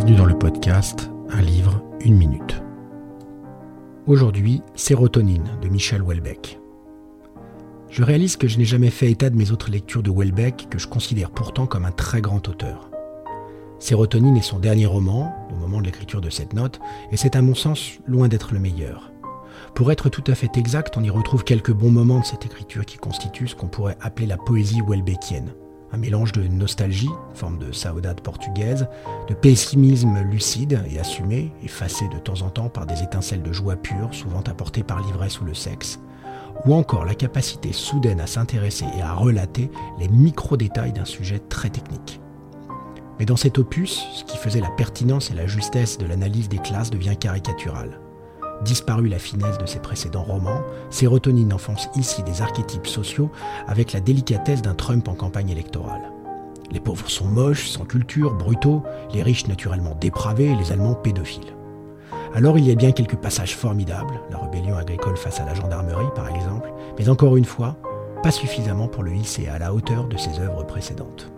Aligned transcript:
bienvenue 0.00 0.16
dans 0.16 0.24
le 0.24 0.38
podcast 0.38 1.10
Un 1.28 1.42
livre, 1.42 1.82
une 2.00 2.16
minute. 2.16 2.62
Aujourd'hui, 4.06 4.62
Sérotonine 4.74 5.50
de 5.60 5.68
Michel 5.68 6.02
Houellebecq. 6.02 6.58
Je 7.90 8.02
réalise 8.02 8.38
que 8.38 8.48
je 8.48 8.56
n'ai 8.56 8.64
jamais 8.64 8.88
fait 8.88 9.10
état 9.10 9.28
de 9.28 9.36
mes 9.36 9.50
autres 9.50 9.70
lectures 9.70 10.02
de 10.02 10.08
Houellebecq, 10.08 10.68
que 10.70 10.78
je 10.78 10.88
considère 10.88 11.30
pourtant 11.30 11.66
comme 11.66 11.84
un 11.84 11.92
très 11.92 12.22
grand 12.22 12.48
auteur. 12.48 12.90
Sérotonine 13.78 14.38
est 14.38 14.42
son 14.42 14.58
dernier 14.58 14.86
roman, 14.86 15.34
au 15.52 15.56
moment 15.56 15.82
de 15.82 15.84
l'écriture 15.84 16.22
de 16.22 16.30
cette 16.30 16.54
note, 16.54 16.80
et 17.12 17.18
c'est 17.18 17.36
à 17.36 17.42
mon 17.42 17.54
sens 17.54 17.98
loin 18.06 18.28
d'être 18.28 18.54
le 18.54 18.60
meilleur. 18.60 19.12
Pour 19.74 19.92
être 19.92 20.08
tout 20.08 20.24
à 20.28 20.34
fait 20.34 20.56
exact, 20.56 20.96
on 20.96 21.04
y 21.04 21.10
retrouve 21.10 21.44
quelques 21.44 21.74
bons 21.74 21.92
moments 21.92 22.20
de 22.20 22.24
cette 22.24 22.46
écriture 22.46 22.86
qui 22.86 22.96
constituent 22.96 23.48
ce 23.48 23.54
qu'on 23.54 23.68
pourrait 23.68 23.98
appeler 24.00 24.26
la 24.26 24.38
poésie 24.38 24.80
Houellebecqienne 24.80 25.52
un 25.92 25.98
mélange 25.98 26.32
de 26.32 26.42
nostalgie, 26.46 27.10
forme 27.34 27.58
de 27.58 27.72
saudade 27.72 28.20
portugaise, 28.20 28.86
de 29.28 29.34
pessimisme 29.34 30.20
lucide 30.22 30.80
et 30.90 30.98
assumé, 30.98 31.52
effacé 31.62 32.08
de 32.08 32.18
temps 32.18 32.42
en 32.42 32.50
temps 32.50 32.68
par 32.68 32.86
des 32.86 33.02
étincelles 33.02 33.42
de 33.42 33.52
joie 33.52 33.76
pure, 33.76 34.12
souvent 34.12 34.42
apportées 34.46 34.82
par 34.82 35.00
l'ivresse 35.00 35.40
ou 35.40 35.44
le 35.44 35.54
sexe, 35.54 36.00
ou 36.64 36.74
encore 36.74 37.04
la 37.04 37.14
capacité 37.14 37.72
soudaine 37.72 38.20
à 38.20 38.26
s'intéresser 38.26 38.86
et 38.98 39.02
à 39.02 39.14
relater 39.14 39.70
les 39.98 40.08
micro-détails 40.08 40.92
d'un 40.92 41.04
sujet 41.04 41.38
très 41.38 41.70
technique. 41.70 42.20
Mais 43.18 43.26
dans 43.26 43.36
cet 43.36 43.58
opus, 43.58 44.06
ce 44.14 44.24
qui 44.24 44.38
faisait 44.38 44.60
la 44.60 44.70
pertinence 44.70 45.30
et 45.30 45.34
la 45.34 45.46
justesse 45.46 45.98
de 45.98 46.06
l'analyse 46.06 46.48
des 46.48 46.58
classes 46.58 46.90
devient 46.90 47.16
caricatural. 47.18 48.00
Disparu 48.62 49.08
la 49.08 49.18
finesse 49.18 49.56
de 49.58 49.66
ses 49.66 49.78
précédents 49.78 50.22
romans, 50.22 50.60
Sérotonine 50.90 51.52
enfonce 51.52 51.88
ici 51.96 52.22
des 52.22 52.42
archétypes 52.42 52.86
sociaux 52.86 53.30
avec 53.66 53.92
la 53.92 54.00
délicatesse 54.00 54.60
d'un 54.60 54.74
Trump 54.74 55.08
en 55.08 55.14
campagne 55.14 55.48
électorale. 55.48 56.12
Les 56.70 56.80
pauvres 56.80 57.08
sont 57.08 57.26
moches, 57.26 57.68
sans 57.68 57.84
culture, 57.84 58.34
brutaux, 58.34 58.82
les 59.12 59.22
riches 59.22 59.48
naturellement 59.48 59.96
dépravés, 59.98 60.54
les 60.54 60.72
Allemands 60.72 60.94
pédophiles. 60.94 61.56
Alors 62.34 62.58
il 62.58 62.66
y 62.66 62.70
a 62.70 62.76
bien 62.76 62.92
quelques 62.92 63.16
passages 63.16 63.56
formidables, 63.56 64.20
la 64.30 64.38
rébellion 64.38 64.76
agricole 64.76 65.16
face 65.16 65.40
à 65.40 65.46
la 65.46 65.54
gendarmerie 65.54 66.12
par 66.14 66.28
exemple, 66.28 66.70
mais 66.98 67.08
encore 67.08 67.36
une 67.36 67.44
fois, 67.44 67.76
pas 68.22 68.30
suffisamment 68.30 68.88
pour 68.88 69.02
le 69.02 69.14
hisser 69.14 69.48
à 69.48 69.58
la 69.58 69.72
hauteur 69.72 70.06
de 70.06 70.16
ses 70.16 70.38
œuvres 70.38 70.64
précédentes. 70.64 71.32